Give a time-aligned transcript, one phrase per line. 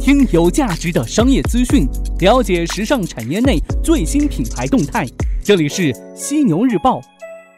[0.00, 1.86] 听有价值的商业资讯，
[2.20, 5.06] 了解时尚产业内最新品牌动态。
[5.44, 7.02] 这里是犀牛日报，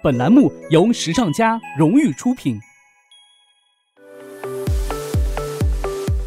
[0.02, 2.58] 本栏目由时尚家荣誉出品。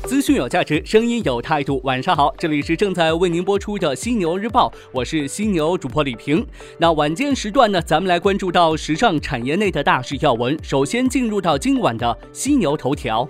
[0.06, 1.82] 资讯有价值，声音有态度。
[1.84, 6.48] 晚上好，这里是正在为您播出的犀牛日报，我是犀牛主播李平。
[6.78, 10.58] 那晚间时段呢，咱们来关注到时尚产业内的大事要闻。
[10.64, 13.28] 首先进入到今晚的犀牛头条。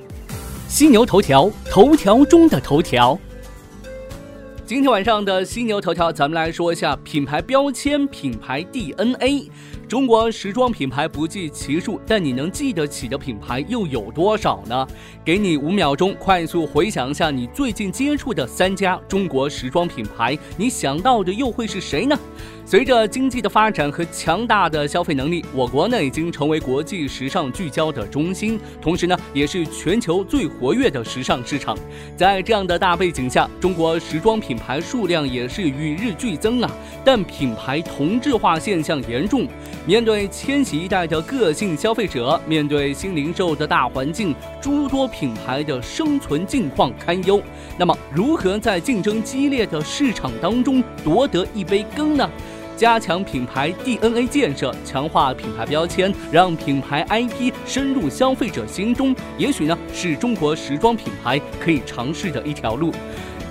[0.67, 3.17] 犀牛头条，头条中的头条。
[4.65, 9.49] 今天晚上的犀牛头条，咱们来说一下品牌标签、品牌 DNA。
[9.87, 14.87] 中国时装品牌不计其数，但你能记得起的品牌又有多少呢？
[15.23, 22.17] 给你五秒钟，快速回想一下你最近接触的三家中国时装品牌，你想到的又会是谁呢？
[22.67, 31.77] 随着经济的发展和强大的消费能力，我国呢已经成为国际时尚聚焦的中心，同时呢也是全球最活跃的时尚市场。
[32.17, 36.71] 在这样的大背景下，中国时装品牌数量也是与日俱增啊，
[37.03, 39.47] 但品牌同质化现象严重。
[39.85, 47.39] 面对千禧一代的个性消费者，面对新零售的大环境，诸多品牌的生存境况堪忧。
[47.77, 52.27] 那么，如何在竞争激烈的市场当中夺得一杯羹呢？
[52.75, 62.93] 加强品牌 DNA 建设，强化品牌标签，让品牌 IP 深入消费者心中，也许呢是中国时装品牌可以尝试的一条路。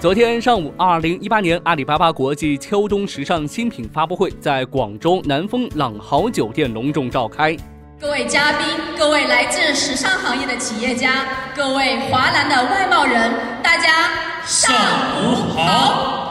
[0.00, 7.56] 昨天上午，二零一八年阿里巴巴国际秋冬时尚新品发布会在广州南丰朗豪酒店隆重召开。
[7.98, 8.66] 各位嘉宾，
[8.98, 11.24] 各位来自时尚行业的企业家，
[11.56, 13.88] 各位华南的外贸人，大家
[14.44, 14.74] 上
[15.22, 16.23] 午好。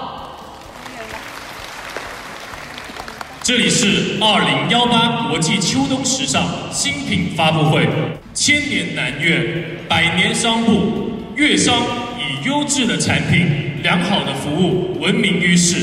[3.44, 3.88] 这里是
[4.22, 7.86] 二零幺八国际秋冬时尚新品发布会，
[8.34, 11.76] 千年南粤，百年商埠，粤商
[12.18, 13.46] 以优质的产品、
[13.84, 15.76] 良好的服务闻名于世。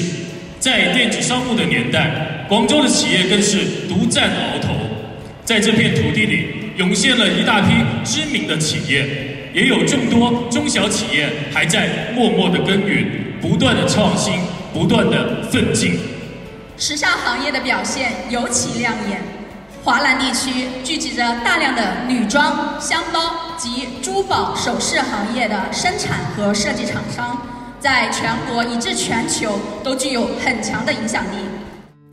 [0.58, 4.73] 在电子商务的年代，广州的企业更是独占鳌头。
[5.45, 6.46] 在这片土地里，
[6.79, 9.07] 涌现了一大批知名的企业，
[9.52, 13.07] 也有众多中小企业还在默默的耕耘，
[13.39, 14.33] 不断的创新，
[14.73, 15.92] 不断的奋进。
[16.80, 19.20] 时尚行业的表现尤其亮眼。
[19.85, 27.36] 华南地区聚集着大量的女装、箱包及珠宝首饰行业的生产和设计厂商，
[27.79, 31.45] 在全国以至全球都具有很强的影响力。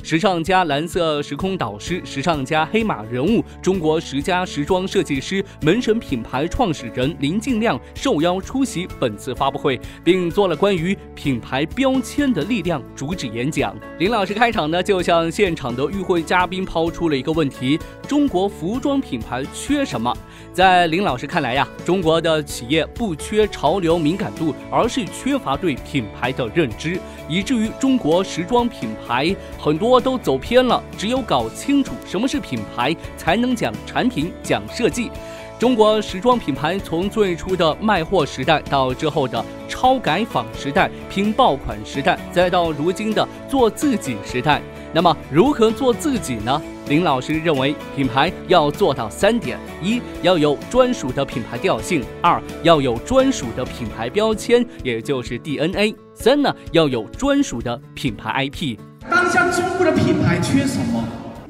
[0.03, 13.75] 时尚家蓝色时空导师、时尚家黑马人物、中国十佳时装设计师门神品牌创始人林静亮受邀出席本次发布会，并做了关于品牌标签的力量主旨演讲。
[13.99, 17.77] 林老师开场呢，就向现场的与会嘉宾抛出了一个问题：
[18.07, 20.15] 中国服装品牌缺什么？
[20.53, 26.97] 在林老师看来呀，中国的企业不缺潮流敏感度，而是缺乏对品牌的认知，
[27.27, 29.97] 以至于中国时装品牌很多。
[30.07, 35.09] 都走偏了，只有搞清楚什么是品牌，才能讲产品、讲设计。
[35.57, 44.61] 中国时装品牌从最初的卖货时代，到之后的超改仿时代、拼爆款时代，再到如今的做自己时代。
[44.93, 46.61] 那么，如何做自己呢？
[46.87, 58.77] 林老师认为，品牌要做到三点：一要有专属的品牌调性；二要有专属的品牌标签，也就是 DNA；三呢要有专属的品牌 IP。
[59.09, 61.03] 当下中国的品牌缺什么？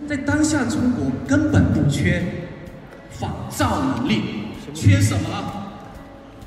[0.07, 2.23] 在当下中国根本不缺
[3.11, 4.21] 仿造能力，
[4.73, 5.29] 缺什么？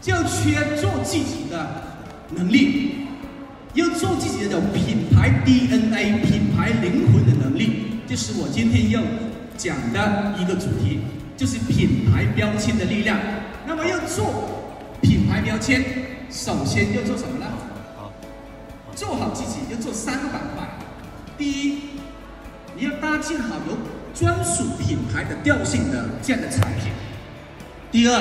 [0.00, 1.82] 就缺做自己的
[2.30, 3.06] 能力，
[3.74, 9.00] 要做自己的品牌 DNA、品牌灵魂的能力，就是我今天要
[9.56, 11.00] 讲的一个主题，
[11.36, 13.16] 就是品牌标签的力量。
[13.66, 15.84] 那么要做品牌标签，
[16.30, 17.46] 首先要做什么呢？
[18.96, 20.68] 做好自己，要做三个板块。
[21.38, 21.78] 第一，
[22.76, 23.78] 你要搭建好有
[24.12, 26.92] 专属品牌的调性的这样的产品。
[27.92, 28.20] 第二，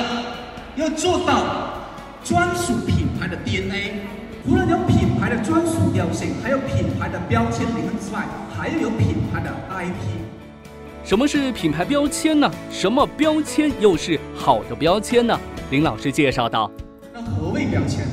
[0.76, 1.88] 要做到
[2.24, 4.06] 专属品牌的 DNA，
[4.44, 8.26] 除了有品牌的专属调性，还有品牌的标签灵魂之外，
[8.56, 9.94] 还要有品牌的 IP。
[11.04, 12.50] 什么是品牌标签呢？
[12.70, 15.38] 什么标签又是好的标签呢？
[15.70, 16.70] 林老师介绍道：
[17.12, 18.06] 那何谓标签？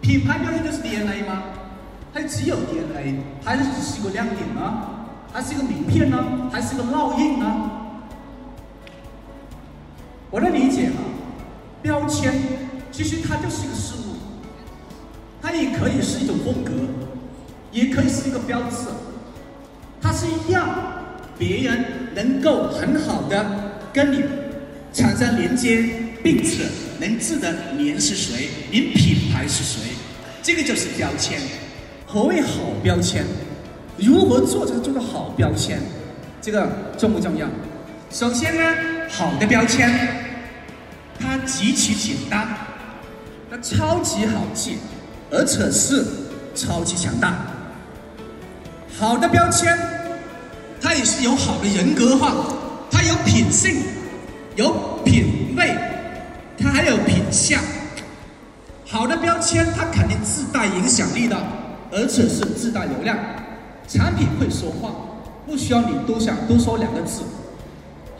[0.00, 1.42] 品牌标签就是 DNA 吗？
[2.12, 4.60] 它只有 DNA，还是只是一个亮点呢？
[5.32, 6.16] 还是一个名片呢？
[6.52, 7.70] 还是一个烙印呢？
[10.30, 11.02] 我的理解啊，
[11.82, 12.32] 标签
[12.90, 14.14] 其实它就是一个事物，
[15.44, 16.72] 它也可以是一种风格，
[17.70, 18.86] 也可以是一个标志，
[20.00, 20.66] 它是让
[21.38, 23.44] 别人能够很好的
[23.92, 24.24] 跟你
[24.90, 25.84] 产生连接，
[26.22, 26.64] 并且
[26.98, 29.90] 能知得您是谁，您品牌是谁，
[30.42, 31.38] 这个就是标签。
[32.06, 33.22] 何谓好标签？
[33.98, 35.78] 如何做成这个好标签？
[36.40, 36.66] 这个
[36.96, 37.46] 重不重要？
[38.10, 38.62] 首先呢，
[39.10, 39.92] 好的标签，
[41.20, 42.48] 它极其简单，
[43.50, 44.78] 它超级好记，
[45.34, 46.04] 而且是
[46.54, 47.34] 超级强大。
[48.96, 49.76] 好的标签，
[50.80, 52.32] 它也是有好的人格化，
[52.88, 53.82] 它有品性，
[54.54, 54.72] 有
[55.04, 55.76] 品味，
[56.56, 57.60] 它还有品相。
[58.86, 61.36] 好的标签，它肯定自带影响力的，
[61.90, 63.18] 而且是自带流量。
[63.88, 64.90] 产品会说话，
[65.44, 67.22] 不需要你多想多说两个字。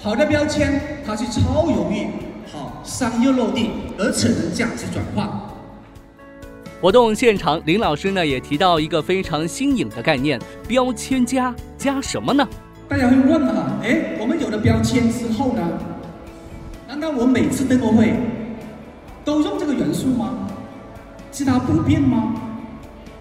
[0.01, 2.09] 好的标签，它是超容易
[2.53, 5.54] 好商业落地，而且能价值转化。
[6.85, 10.39] 活动现场，林老师呢也提到一个非常新颖的概念——
[10.69, 12.47] 标签加加什么呢？
[12.87, 15.63] 大家会问哈，哎，我们有了标签之后呢，
[16.87, 18.13] 难道我每次订货会
[19.25, 20.47] 都用这个元素吗？
[21.33, 22.35] 是它不变吗？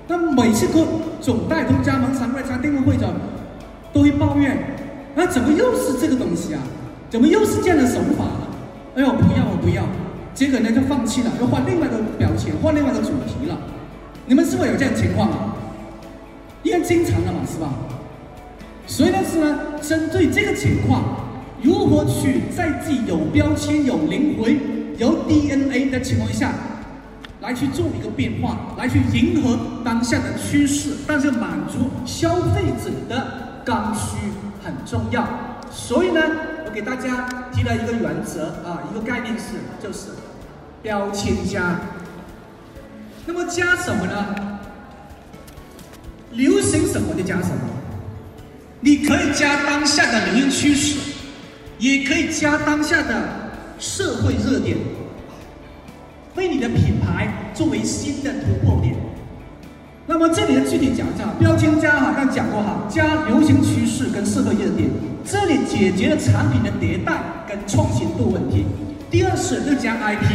[0.09, 0.85] 那每次各
[1.21, 3.09] 总代通加盟商、外加订货会的
[3.93, 4.57] 都会抱怨，
[5.15, 6.59] 啊，怎么又是这个东西啊？
[7.09, 8.25] 怎么又是这样的手法？
[8.97, 9.85] 哎呦，不要，我不要。
[10.33, 13.57] 结果呢就放弃了，又换另外一个标签，换另外一个主题了。
[14.25, 15.55] 你们是否有这样情况啊？
[16.63, 17.69] 应该经常的嘛，是吧？
[18.87, 21.03] 所以呢是呢，针对这个情况，
[21.61, 24.57] 如何去在自己有标签、有灵魂、
[24.97, 26.51] 有 DNA 的情况下，
[27.41, 34.17] 来去做一个变化，来去迎合当下的趋势，但是满足消费者的刚需
[34.63, 35.27] 很重要。
[35.69, 36.21] 所以呢，
[36.65, 40.09] 我给大家提了一个原则啊，一个概念是，就是
[40.83, 41.79] 标签加。
[43.25, 44.59] 那么加什么呢？
[46.33, 47.61] 流行什么就加什么。
[48.81, 50.99] 你可以加当下的流行趋势，
[51.79, 53.29] 也可以加当下的
[53.79, 54.75] 社会热点，
[56.35, 58.93] 为你的品牌作为新的突破点。
[60.05, 64.89] 那么这里的具体讲一下，标签加哈，刚讲过哈，加流行趋势跟社会热点，
[65.23, 68.65] 这里解决了产品的迭代跟创新度问题。
[69.09, 70.25] 第二是就加 IP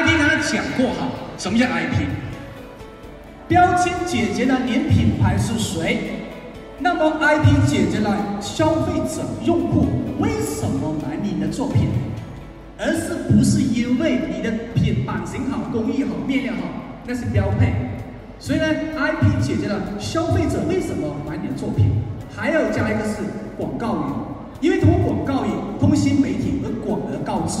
[0.00, 2.06] IP，IP 刚讲过哈，什么叫 IP？
[3.46, 6.22] 标签解决了您品牌是谁，
[6.78, 9.86] 那么 IP 解决了消费者用户
[10.18, 11.88] 为什么买你的作品，
[12.78, 16.60] 而是不是因为你的品版型好、工艺好、面料好，
[17.06, 17.74] 那是标配。
[18.38, 18.66] 所以呢
[18.96, 21.90] ，IP 解决了消费者为什么买你的作品，
[22.34, 23.16] 还要加一个是
[23.58, 27.60] 广告语，因为通过广告语，通新媒体而广而告之。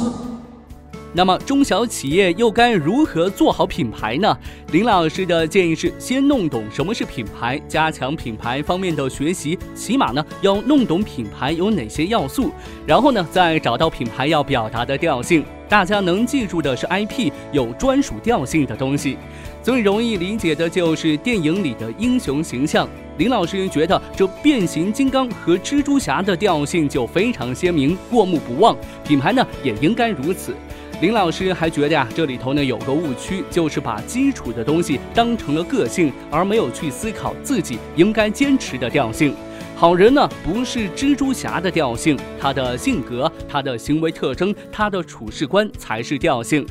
[1.12, 4.36] 那么中小企业又该如何做好品牌呢？
[4.70, 12.52] 林老师的建议是：先弄懂什么是品牌，加强品牌方面的学习，起码呢要弄懂品牌有哪些要素，
[12.86, 15.44] 然后呢再找到品牌要表达的调性。
[15.68, 19.16] 大家能记住的是 IP 有专属调性的东西，
[19.62, 22.88] 最容易理解的就是电影里的英雄形象。
[23.18, 28.76] 林老师觉得这变形金刚和蜘蛛侠的调性就非常鲜明，过目不忘。
[29.04, 30.54] 品牌呢也应该如此。
[31.00, 39.34] 林老师还觉得呀，这里头呢有个误区，就是把基础的东西当成了个性，而没有去思考自己应该坚持的调性。
[39.74, 46.66] 好人呢，不是蜘蛛侠的调性，他的性格、他的行为特征、他的处事观才是调性。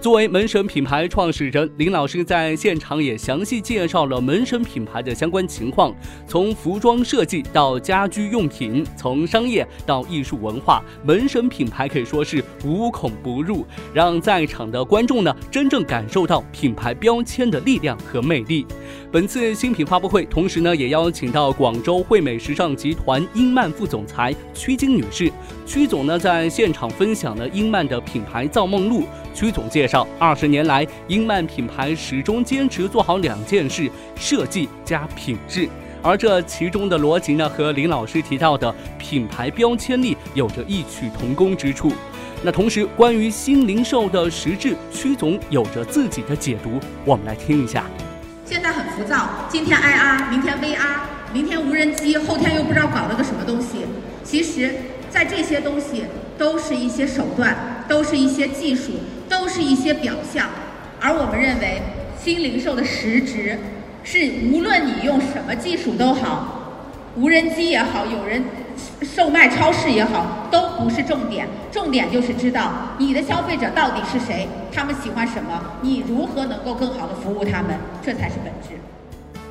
[0.00, 5.94] 作为门神品牌创始人，林老师在现场也详细介绍了门神品牌的相关情况，
[6.26, 18.66] 从服装设计到家居用品，从商业到艺术文化，门神品牌可以说是无孔不入，让在场的观众呢真正感受到品牌标签的力量和魅力。
[19.12, 25.28] 本次新品发布会，同时呢也邀请到广州惠美时尚集团英曼副总裁曲晶女士，
[25.66, 29.02] 曲总呢在现场分享了英曼的品牌造梦录。
[29.34, 35.68] 曲总介绍，二十年来，英曼品牌始终坚持做好两件事：设计加品质。
[36.02, 41.90] 而这其中的逻辑呢，和林老师提到的品牌标签力有着异曲同工之处。
[42.44, 47.84] 那同时，关于新零售的实质，曲总有着自己的解读，我们来听一下。
[48.46, 50.76] 现在很浮躁，今天 IR，明天 VR，
[51.32, 53.86] 明天无人机，后天又不知道搞了个什么东西。
[54.22, 54.74] 其实，
[55.08, 56.04] 在这些东西
[56.36, 58.92] 都是一些手段，都是一些技术。
[59.26, 60.48] 都是一些表象，
[61.00, 61.80] 而我们认为
[62.20, 63.56] 新零售的实质
[64.02, 68.42] 是，无论你用什么技术都好，无人机也好，有人
[69.02, 78.78] 售卖超市也好，都不是重点，重点就是知道你的消费者到底是谁，他们喜欢什么，你如何能够更好的服务他们，这才是本质。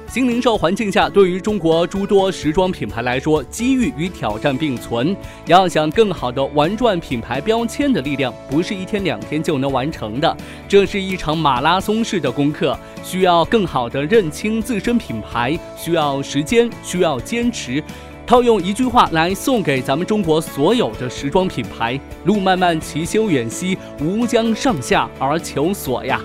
[0.08, 5.16] 新零售环境下，对于中国诸多时装品牌来说，机遇与挑战并存。
[5.46, 10.36] 要想更好的玩转品牌标签的力量，不是一天两天就能完成的，
[10.68, 17.84] 这是一场马拉松式的功课，需要更好的认清自身品牌，需要时间，需要坚持。
[18.30, 26.22] 套用一句话来送给咱们中国所有的时装品牌：路漫漫其修远兮，吾将上下而求索呀。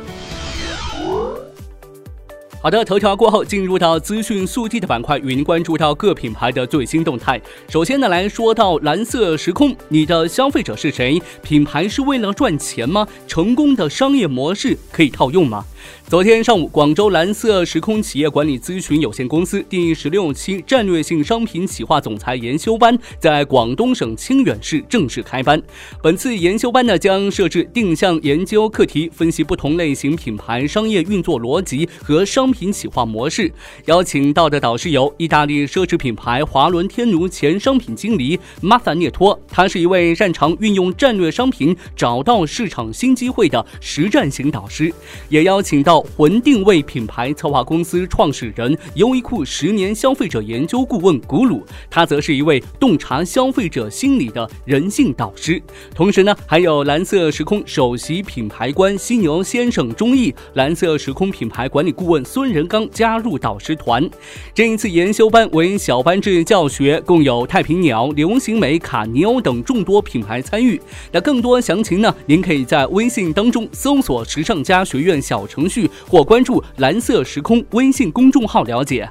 [2.61, 7.41] 好的，头条过后，进入到资讯速递的板块，与您关注到各品牌的最新动态。
[7.71, 11.19] 首先呢，来说到蓝色时空，你的消费者是谁？
[11.43, 13.09] 品牌是为了赚钱吗？
[13.27, 15.65] 成功的商业模式可以套用吗？
[16.09, 25.61] 昨天上午，广州蓝色时空企业管理咨询有限公司第十六期战略性商品企划总裁研修班在广东省清远市正式开班。
[26.03, 33.51] 本次研修班呢，将设置定向研究课题，分析不同类型品牌商业运作逻辑和商品企划模式。
[33.87, 44.93] 邀请到的导师有意大利奢侈品牌华伦天奴前商品经理马萨涅托，他是一位擅长运用战略商品找到市场新机会的实战型导师。
[45.31, 46.05] 也邀请请到。
[46.17, 55.61] 魂定位品牌策划公司创始人、优衣库十年消费者研究顾问古鲁，他则是一位洞察消费者心理的人性导师。
[55.93, 64.09] 同时呢，还有蓝色时空首席品牌官犀牛先生钟毅、蓝色时空品牌管理顾问孙仁刚加入导师团。
[64.55, 70.81] 这一次研修班为小班制教学，共有太平鸟、流行美、卡尼欧等众多品牌参与。
[71.11, 75.91] 那更多详情呢，您可以在微信当中搜索“时尚家学院”小程序。
[76.09, 79.09] 或关注蓝色时空微信公众号了解。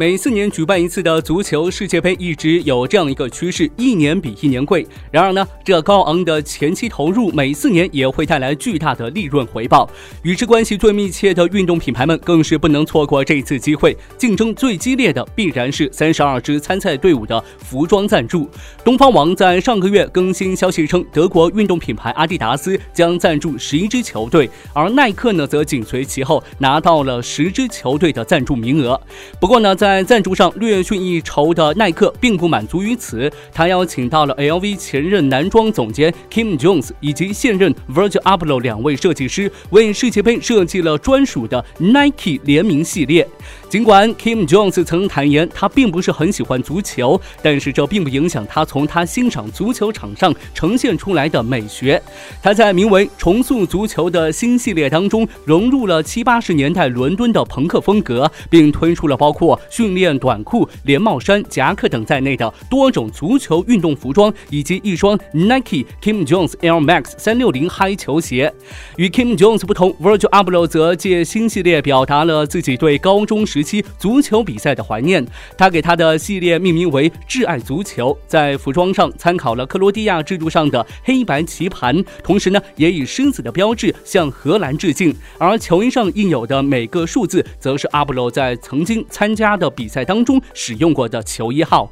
[0.00, 4.86] 每四年举办一次的足球世界杯一直有这样一个趋势，一年比一年贵。
[5.10, 9.90] 然而呢，这高昂的前期投入每四年也会带来巨大的利润回报。
[10.22, 13.96] 与之关系最密切的运动品牌们更是不能错过这次机会。
[14.16, 18.48] 竞争最激烈的必然是三十二支参赛队伍的服装赞助。
[18.84, 29.00] 东方网在上个月更新消息称，德国运动品牌阿迪达斯将赞助十一支球队，而耐克呢则紧随其后拿到了十支球队的赞助名额。
[29.40, 43.26] 不过呢，在在赞助上略逊一筹的耐克并不满足于此，他邀请到了 LV 前任男装总监 Kim Jones 以及现任 Virgil a b l o 两位设计师，为世界杯设计了专属的 Nike 联名系列。
[43.70, 52.02] 尽管 Kim Jones 曾坦言他并不是很喜欢足球，但是这并不影响他从他欣赏足球场上呈现出来的美学。
[52.42, 68.52] 他在名为“重塑足球”的新系列当中融入了七八十年代伦敦的朋克风格，并推出了包括训练短裤、连帽衫、夹克等在内的多种足球运动服装，以及一双 Nike Kim Jones Air Max 三六零 high 球鞋。
[68.96, 73.46] 与 Kim Jones 不同，Virgil Abloh 则借新系列表达了自己对高中。
[73.46, 75.24] 时期足球比赛的怀念，
[75.56, 78.18] 他给他的系列命名为“挚爱足球”。
[78.26, 85.14] 在服装上参考了克罗地亚制度上的黑白棋盘，同时呢，也以狮子的标志向荷兰致敬。
[85.38, 91.90] 而球衣上印有的每个数字，则是阿布罗在曾经参加的比赛当中使用过的球衣号。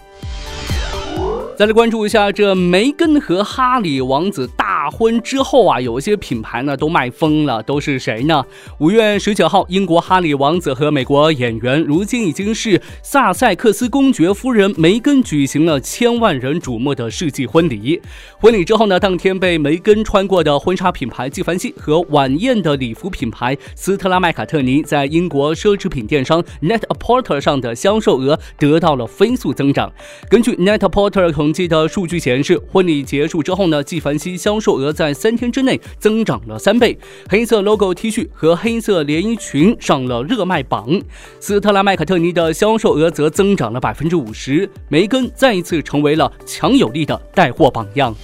[1.56, 8.44] 再来关注一下这梅根和哈里王子大婚之后啊，有一些品牌呢都卖疯了，都是谁呢？
[8.78, 18.00] 五月十九号，英国哈里王子和美国演员，如今已经是萨塞克斯公爵夫人梅根举行了千万人瞩目的世纪婚礼。
[18.38, 29.92] 婚礼之后呢，当天被梅根穿过的婚纱品牌纪梵希和晚宴的礼服品牌斯特拉麦卡特尼，在英国奢侈品电商 Net-a-Porter 上的销售额得到了飞速增长。
[30.28, 36.98] 根据 Net-a-Porter 统计的数据显示，婚礼结束之后呢，纪梵希销售额在三天之内增长了三倍。
[37.28, 41.00] 黑色 logo T 恤和黑色连衣裙上了热卖榜，
[41.40, 44.68] 斯特拉麦卡特尼的销售额则增长了百分之五十。
[44.88, 48.14] 梅根再一次成为了强有力的带货榜样。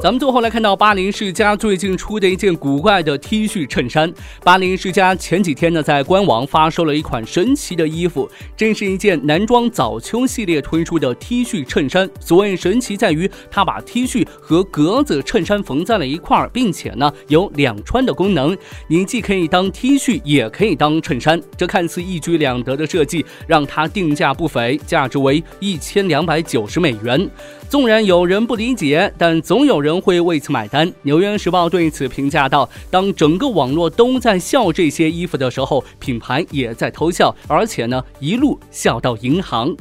[0.00, 4.12] 咱们最后来看到巴林世家最近出的一件古怪的 T 恤衬衫。
[4.44, 12.08] 巴林世家前几天呢，在官网发售了一款神奇的衣服，这是一件男装早秋系列推出的 T 恤衬衫。
[12.20, 21.40] 所谓神奇在于，它把 T 恤和格子衬衫缝在了一块儿，并且呢有两穿的功能，你既可以当 T 恤，也可以当衬衫。
[21.56, 27.28] 这看似一举两得的设计，让它定价不菲，价值为一千两百九十美元。
[27.68, 30.90] 纵然有人不理解，但总有人会为此买单。
[31.02, 39.76] 纽约时报对此评价道：“当整个网络都在笑这些衣服的时候，品牌也在偷笑，而且呢，一路笑到银行。”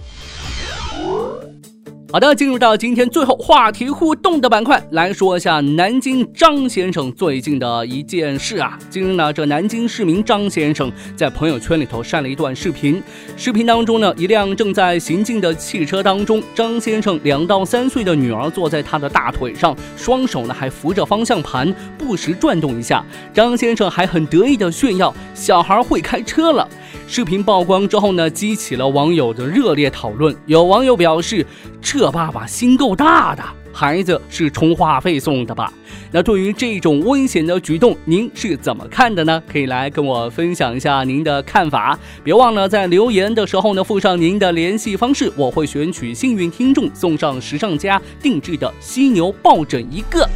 [2.10, 8.80] 好的，进入到今天最后话题互动的板块，来说一下南京张先生最近的一件事啊。
[8.90, 13.04] 近日呢，这南京市民张先生在朋友圈里头晒了一段视频，
[13.36, 23.04] 视频当中呢，一辆正在行进的汽车当中，张先生两到三岁的女儿坐在他的大腿上，双手呢还扶着方向盘，不时转动一下。
[23.34, 26.66] 张先生还很得意的炫耀，小孩会开车了。
[27.10, 30.36] 视频曝光之后呢，激起了网友的热烈讨论。
[30.46, 31.46] 有网友表示
[31.82, 35.74] ：“车这爸爸心够大的，孩子是充话费送的吧？”
[36.14, 39.42] 那对于这种危险的举动，您是怎么看的呢？
[39.52, 41.98] 可以来跟我分享一下您的看法。
[42.24, 50.30] 别忘了在留言的时候呢，附上您的联系方式，我会选取幸运听众送上时尚家定制的犀牛抱枕一个。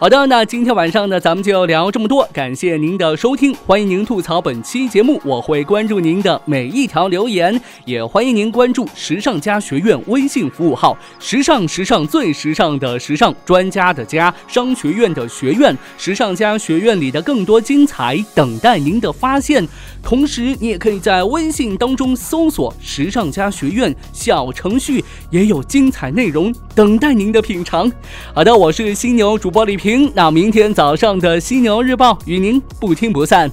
[0.00, 2.24] 好的，那今天晚上呢，咱们就聊这么多。
[2.32, 19.66] 感谢您的收听，欢迎您吐槽本期节目，我会关注您的每一条留言，也欢迎您关注时尚家学院微信服务号，时尚时尚最时尚的时尚专家的家商学院的学院，时尚家学院里的更多精彩等待您的发现。
[20.08, 27.92] 同时，你也可以在微信当中搜索“时尚家学院”小程序，也有精彩内容等待您的品尝。
[28.32, 30.10] 好的，我是犀牛主播李平。
[30.14, 33.52] 那明天早上的犀牛日报与您不听不散。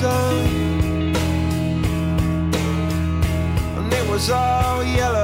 [0.00, 1.14] done,
[3.78, 5.15] and it was all yellow.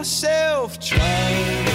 [0.00, 1.69] yourself trying.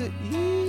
[0.00, 0.67] at you.